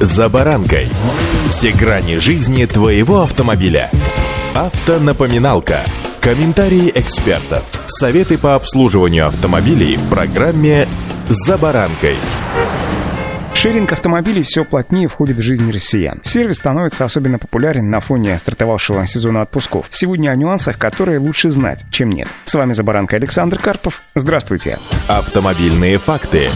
«За 0.00 0.28
баранкой». 0.28 0.88
Все 1.50 1.72
грани 1.72 2.18
жизни 2.18 2.64
твоего 2.66 3.22
автомобиля. 3.22 3.90
Автонапоминалка. 4.54 5.80
Комментарии 6.20 6.92
экспертов. 6.94 7.64
Советы 7.88 8.38
по 8.38 8.54
обслуживанию 8.54 9.26
автомобилей 9.26 9.96
в 9.96 10.08
программе 10.08 10.86
«За 11.28 11.58
баранкой». 11.58 12.16
Шеринг 13.54 13.90
автомобилей 13.92 14.44
все 14.44 14.64
плотнее 14.64 15.08
входит 15.08 15.38
в 15.38 15.42
жизнь 15.42 15.68
россиян. 15.72 16.20
Сервис 16.22 16.58
становится 16.58 17.04
особенно 17.04 17.40
популярен 17.40 17.90
на 17.90 17.98
фоне 17.98 18.38
стартовавшего 18.38 19.04
сезона 19.08 19.42
отпусков. 19.42 19.86
Сегодня 19.90 20.30
о 20.30 20.36
нюансах, 20.36 20.78
которые 20.78 21.18
лучше 21.18 21.50
знать, 21.50 21.84
чем 21.90 22.10
нет. 22.10 22.28
С 22.44 22.54
вами 22.54 22.72
«За 22.72 22.84
баранкой» 22.84 23.18
Александр 23.18 23.58
Карпов. 23.58 24.02
Здравствуйте. 24.14 24.78
Автомобильные 25.08 25.98
факты. 25.98 26.50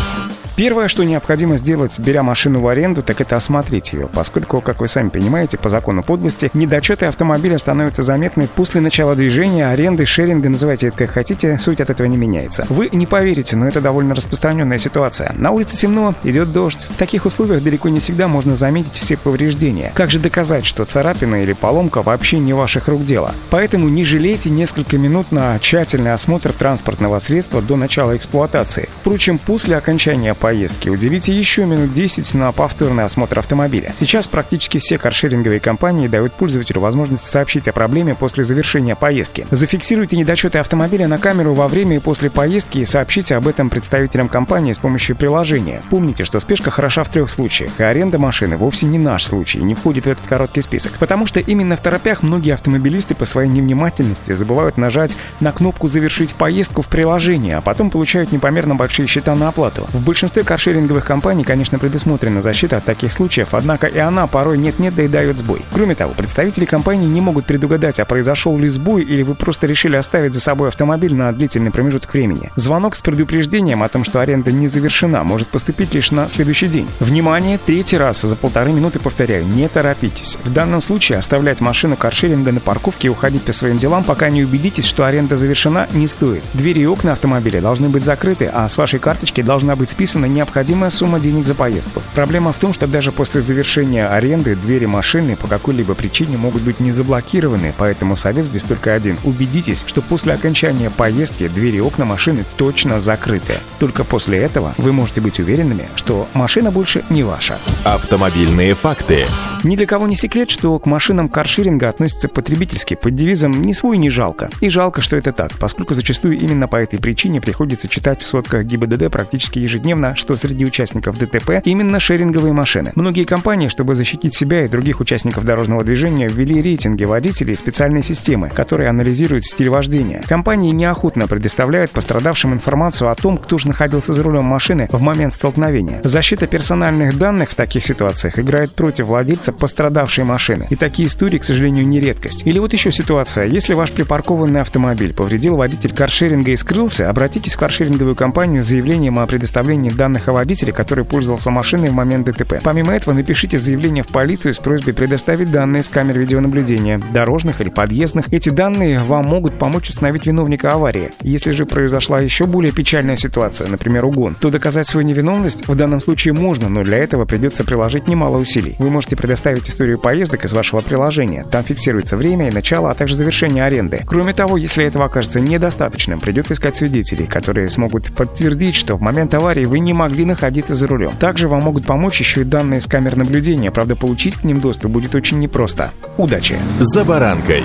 Первое, 0.63 0.87
что 0.87 1.03
необходимо 1.03 1.57
сделать, 1.57 1.99
беря 1.99 2.23
машину 2.23 2.61
в 2.61 2.69
аренду, 2.69 3.03
так 3.03 3.21
это 3.21 3.35
осмотреть 3.35 3.93
ее, 3.93 4.07
поскольку, 4.07 4.61
как 4.61 4.81
вы 4.81 4.86
сами 4.86 5.09
понимаете, 5.09 5.59
по 5.59 5.69
закону 5.69 6.05
подлости, 6.05 6.53
недочеты 6.55 7.07
автомобиля 7.07 7.59
становятся 7.59 8.05
заметны 8.05 8.46
после 8.46 8.81
начала 8.81 9.17
движения, 9.17 9.67
аренды, 9.67 10.07
шеринга, 10.07 10.49
называйте 10.49 10.86
это 10.86 10.99
как 10.99 11.11
хотите, 11.11 11.59
суть 11.59 11.81
от 11.81 11.91
этого 11.91 12.07
не 12.07 12.17
меняется. 12.17 12.64
Вы 12.69 12.91
не 12.93 13.07
поверите, 13.07 13.57
но 13.57 13.67
это 13.67 13.81
довольно 13.81 14.14
распространенная 14.14 14.79
ситуация. 14.79 15.35
На 15.36 15.50
улице 15.50 15.77
темно, 15.77 16.14
идет 16.22 16.53
дождь. 16.53 16.86
В 16.89 16.97
таких 16.97 17.27
условиях 17.27 17.64
далеко 17.64 17.89
не 17.89 17.99
всегда 17.99 18.29
можно 18.29 18.55
заметить 18.55 18.94
все 18.94 19.17
повреждения. 19.17 19.91
Как 19.97 20.13
же 20.13 20.21
доказать, 20.21 20.64
что 20.64 20.85
царапина 20.85 21.43
или 21.43 21.55
поломка 21.55 22.03
вообще 22.03 22.39
не 22.39 22.53
ваших 22.53 22.86
рук 22.86 23.05
дело? 23.05 23.35
Поэтому 23.50 23.89
не 23.89 24.05
жалейте 24.05 24.49
несколько 24.49 24.97
минут 24.97 25.33
на 25.33 25.58
тщательный 25.58 26.13
осмотр 26.13 26.53
транспортного 26.53 27.19
средства 27.19 27.61
до 27.61 27.75
начала 27.75 28.17
эксплуатации. 28.17 28.89
Впрочем, 29.00 29.39
после 29.39 29.77
окончания 29.77 30.35
поездки. 30.35 30.52
Уделите 30.53 31.33
еще 31.33 31.65
минут 31.65 31.95
10 31.95 32.34
на 32.34 32.53
повторный 32.53 33.05
осмотр 33.05 33.39
автомобиля. 33.39 33.95
Сейчас 33.98 34.29
практически 34.29 34.78
все 34.78 34.98
каршеринговые 34.98 35.61
компании 35.61 36.09
дают 36.09 36.33
пользователю 36.34 36.81
возможность 36.81 37.27
сообщить 37.27 37.69
о 37.69 37.72
проблеме 37.72 38.14
после 38.14 38.44
завершения 38.44 38.94
поездки. 38.94 39.47
Зафиксируйте 39.50 40.17
недочеты 40.17 40.59
автомобиля 40.59 41.09
на 41.09 41.19
камеру 41.19 41.55
во 41.55 41.69
время 41.69 41.97
и 41.97 42.00
после 42.00 42.28
поездки 42.28 42.78
и 42.78 42.84
сообщите 42.84 43.34
об 43.36 43.48
этом 43.48 43.70
представителям 43.70 44.28
компании 44.28 44.72
с 44.72 44.78
помощью 44.78 45.17
приложения. 45.17 45.81
Помните, 45.89 46.25
что 46.25 46.39
спешка 46.41 46.70
хороша 46.70 47.05
в 47.05 47.09
трех 47.09 47.31
случаях, 47.31 47.72
и 47.78 47.83
аренда 47.83 48.19
машины 48.19 48.56
вовсе 48.56 48.87
не 48.87 48.98
наш 48.98 49.25
случай, 49.25 49.62
не 49.62 49.75
входит 49.75 50.05
в 50.05 50.11
этот 50.11 50.27
короткий 50.27 50.61
список. 50.61 50.92
Потому 50.98 51.25
что 51.27 51.41
именно 51.41 51.77
в 51.77 51.81
торопях 51.81 52.22
многие 52.22 52.55
автомобилисты 52.55 53.14
по 53.14 53.25
своей 53.25 53.48
невнимательности 53.48 54.34
забывают 54.34 54.77
нажать 54.77 55.16
на 55.41 55.53
кнопку 55.53 55.89
«Завершить 55.89 56.34
поездку» 56.34 56.83
в 56.83 56.89
приложении, 56.89 57.53
а 57.53 57.61
потом 57.61 57.91
получают 57.91 58.33
непомерно 58.33 58.75
большие 58.75 59.06
счета 59.06 59.34
на 59.34 59.48
оплату. 59.48 59.87
В 59.92 60.05
большинстве 60.05 60.31
большинстве 60.33 60.44
каршеринговых 60.44 61.05
компаний, 61.05 61.44
конечно, 61.44 61.78
предусмотрена 61.78 62.41
защита 62.41 62.78
от 62.78 62.84
таких 62.84 63.12
случаев, 63.12 63.48
однако 63.52 63.86
и 63.86 63.98
она 63.98 64.27
порой 64.27 64.56
нет-нет, 64.56 64.94
да 64.94 65.02
и 65.02 65.08
дает 65.08 65.38
сбой. 65.38 65.62
Кроме 65.72 65.94
того, 65.94 66.14
представители 66.16 66.64
компании 66.64 67.06
не 67.06 67.20
могут 67.20 67.44
предугадать, 67.44 68.00
а 68.00 68.06
произошел 68.06 68.56
ли 68.58 68.70
сбой 68.70 69.03
или 69.03 69.22
вы 69.22 69.34
просто 69.34 69.66
решили 69.66 69.97
оставить 69.97 70.33
за 70.33 70.41
собой 70.41 70.69
автомобиль 70.69 71.14
на 71.14 71.33
длительный 71.33 71.70
промежуток 71.70 72.14
времени. 72.14 72.50
Звонок 72.56 72.97
с 72.97 73.03
предупреждением 73.03 73.83
о 73.83 73.88
том, 73.88 74.05
что 74.05 74.20
аренда 74.20 74.53
не 74.53 74.69
завершена, 74.69 75.22
может 75.22 75.48
поступить 75.48 75.92
лишь 75.92 76.10
на 76.10 76.28
следующий 76.28 76.69
день. 76.69 76.88
Внимание, 77.00 77.58
третий 77.58 77.98
раз 77.98 78.22
за 78.22 78.34
полторы 78.34 78.72
минуты 78.72 79.00
повторяю, 79.00 79.44
не 79.44 79.69
торопитесь. 79.69 80.38
В 80.44 80.53
данном 80.53 80.80
случае 80.80 81.19
оставлять 81.19 81.60
машину 81.60 81.97
каршеринга 81.97 82.53
на 82.53 82.60
парковке 82.60 83.08
и 83.08 83.10
уходить 83.10 83.42
по 83.42 83.53
своим 83.53 83.77
делам, 83.77 84.03
пока 84.03 84.30
не 84.30 84.44
убедитесь, 84.44 84.86
что 84.86 85.05
аренда 85.05 85.36
завершена, 85.36 85.88
не 85.92 86.06
стоит. 86.06 86.42
Двери 86.55 86.80
и 86.80 86.86
окна 86.86 87.12
автомобиля 87.12 87.60
должны 87.60 87.91
быть 87.91 88.05
закрыты, 88.05 88.50
а 88.53 88.66
с 88.66 88.78
вашей 88.78 88.98
карточки 88.98 89.42
должна 89.42 89.77
быть 89.77 89.91
списана 89.91 90.22
выплачена 90.23 90.27
необходимая 90.27 90.91
сумма 90.91 91.20
денег 91.20 91.47
за 91.47 91.55
поездку. 91.55 92.03
Проблема 92.15 92.53
в 92.53 92.59
том, 92.59 92.73
что 92.73 92.87
даже 92.87 93.12
после 93.12 93.42
завершения 93.42 94.06
аренды 94.06 94.56
двери 94.56 94.87
машины 94.87 95.37
по 95.37 95.47
какой-либо 95.47 95.95
причине 95.95 96.37
могут 96.37 96.62
быть 96.62 96.81
не 96.81 96.92
заблокированы, 96.92 97.75
поэтому 97.77 98.17
совет 98.17 98.47
здесь 98.47 98.65
только 98.65 98.95
один. 98.95 99.19
Убедитесь, 99.25 99.84
что 99.87 100.03
после 100.03 100.34
окончания 100.34 100.91
поездки 100.91 101.49
двери 101.49 101.77
и 101.77 101.81
окна 101.81 102.05
машины 102.05 102.44
точно 102.56 103.00
закрыты. 103.00 103.59
Только 103.78 104.05
после 104.05 104.38
этого 104.38 104.75
вы 104.78 104.93
можете 104.93 105.21
быть 105.21 105.41
уверенными, 105.41 105.88
что 105.97 106.28
машина 106.34 106.71
больше 106.71 107.03
не 107.11 107.22
ваша. 107.22 107.56
Автомобильные 107.84 108.75
факты. 108.75 109.25
Ни 109.65 109.77
для 109.77 109.87
кого 109.87 110.09
не 110.09 110.17
секрет, 110.17 110.50
что 110.50 110.77
к 110.81 110.87
машинам 110.87 111.28
каршеринга 111.28 111.89
относятся 111.89 112.28
потребительски 112.28 112.95
под 112.95 113.15
девизом 113.15 113.53
«ни 113.53 113.71
свой, 113.71 113.97
ни 113.97 114.09
жалко». 114.09 114.50
И 114.61 114.69
жалко, 114.69 115.00
что 115.00 115.17
это 115.17 115.33
так, 115.33 115.53
поскольку 115.59 115.95
зачастую 115.95 116.37
именно 116.37 116.67
по 116.67 116.77
этой 116.77 116.99
причине 116.99 117.41
приходится 117.41 117.87
читать 117.87 118.21
в 118.21 118.27
сводках 118.27 118.65
ГИБДД 118.65 119.09
практически 119.11 119.61
ежедневно, 119.61 120.17
что 120.17 120.34
среди 120.37 120.65
участников 120.65 121.17
ДТП 121.17 121.62
именно 121.65 122.00
шеринговые 122.00 122.53
машины. 122.53 122.91
Многие 122.97 123.23
компании, 123.23 123.69
чтобы 123.69 123.95
защитить 123.95 124.34
себя 124.34 124.65
и 124.65 124.69
других 124.69 124.99
участников 124.99 125.45
дорожного 125.45 125.84
движения, 125.84 126.27
ввели 126.27 126.61
рейтинги 126.61 127.05
водителей 127.05 127.55
и 127.55 127.56
специальные 127.56 128.03
системы, 128.03 128.49
которые 128.49 128.91
анализируют 128.91 129.44
стиль 129.44 129.71
вождения. 129.71 130.23
Компании 130.27 130.73
неохотно 130.73 131.29
предоставляют 131.29 131.93
пострадавшим 131.93 132.53
информацию 132.53 133.11
о 133.11 133.15
том, 133.15 133.39
кто 133.39 133.59
же 133.59 133.69
находился 133.69 134.12
за 134.12 134.25
рулем 134.25 134.44
машины 134.44 134.89
в 134.91 135.00
момент 135.00 135.34
столкновения. 135.34 136.00
Защита 136.03 136.49
персональных 136.49 137.17
данных 137.17 137.50
в 137.50 137.55
таких 137.55 137.84
ситуациях 137.84 138.41
играет 138.41 138.75
против 138.75 139.06
владельца 139.52 139.62
пострадавшей 139.72 140.24
машины. 140.24 140.66
И 140.70 140.76
такие 140.76 141.08
истории, 141.08 141.38
к 141.38 141.44
сожалению, 141.44 141.86
не 141.86 142.00
редкость. 142.00 142.46
Или 142.46 142.58
вот 142.58 142.72
еще 142.72 142.92
ситуация. 142.92 143.46
Если 143.46 143.74
ваш 143.74 143.92
припаркованный 143.92 144.60
автомобиль 144.60 145.12
повредил 145.12 145.56
водитель 145.56 145.92
каршеринга 145.92 146.50
и 146.50 146.56
скрылся, 146.56 147.08
обратитесь 147.08 147.54
в 147.54 147.58
каршеринговую 147.58 148.16
компанию 148.16 148.64
с 148.64 148.66
заявлением 148.66 149.18
о 149.18 149.26
предоставлении 149.26 149.90
данных 149.90 150.28
о 150.28 150.32
водителе, 150.32 150.72
который 150.72 151.04
пользовался 151.04 151.50
машиной 151.50 151.90
в 151.90 151.92
момент 151.92 152.26
ДТП. 152.26 152.54
Помимо 152.62 152.92
этого, 152.92 153.14
напишите 153.14 153.58
заявление 153.58 154.02
в 154.04 154.08
полицию 154.08 154.54
с 154.54 154.58
просьбой 154.58 154.94
предоставить 154.94 155.50
данные 155.50 155.82
с 155.82 155.88
камер 155.88 156.19
видеонаблюдения, 156.19 156.98
дорожных 156.98 157.60
или 157.60 157.69
подъездных. 157.69 158.32
Эти 158.32 158.50
данные 158.50 159.00
вам 159.00 159.24
могут 159.26 159.58
помочь 159.58 159.88
установить 159.90 160.26
виновника 160.26 160.72
аварии. 160.72 161.12
Если 161.22 161.52
же 161.52 161.66
произошла 161.66 162.20
еще 162.20 162.46
более 162.46 162.72
печальная 162.72 163.16
ситуация, 163.16 163.69
например, 163.69 164.04
угон, 164.04 164.36
то 164.40 164.50
доказать 164.50 164.86
свою 164.86 165.06
невиновность 165.06 165.66
в 165.69 165.74
данном 165.74 166.00
случае 166.00 166.34
можно, 166.34 166.69
но 166.69 166.82
для 166.82 166.98
этого 166.98 167.24
придется 167.24 167.64
приложить 167.64 168.08
немало 168.08 168.38
усилий. 168.38 168.76
Вы 168.78 168.90
можете 168.90 169.16
предоставить 169.16 169.41
предоставить 169.42 169.69
историю 169.69 169.98
поездок 169.98 170.44
из 170.44 170.53
вашего 170.53 170.80
приложения. 170.82 171.44
Там 171.50 171.64
фиксируется 171.64 172.16
время 172.16 172.48
и 172.48 172.53
начало, 172.53 172.91
а 172.91 172.94
также 172.94 173.16
завершение 173.16 173.64
аренды. 173.64 174.03
Кроме 174.06 174.32
того, 174.32 174.56
если 174.56 174.84
этого 174.84 175.06
окажется 175.06 175.41
недостаточным, 175.41 176.20
придется 176.20 176.54
искать 176.54 176.76
свидетелей, 176.76 177.26
которые 177.26 177.69
смогут 177.69 178.14
подтвердить, 178.14 178.76
что 178.76 178.94
в 178.94 179.00
момент 179.00 179.34
аварии 179.34 179.64
вы 179.64 179.81
не 179.81 179.92
могли 179.92 180.25
находиться 180.25 180.76
за 180.76 180.86
рулем. 180.86 181.12
Также 181.19 181.48
вам 181.48 181.62
могут 181.62 181.86
помочь 181.86 182.20
еще 182.20 182.42
и 182.42 182.44
данные 182.44 182.81
с 182.81 182.86
камер 182.86 183.16
наблюдения, 183.16 183.72
правда, 183.72 183.97
получить 183.97 184.36
к 184.36 184.44
ним 184.44 184.60
доступ 184.60 184.92
будет 184.92 185.14
очень 185.14 185.41
непросто. 185.41 185.91
Удачи! 186.19 186.56
За 186.78 187.04
баранкой! 187.04 187.64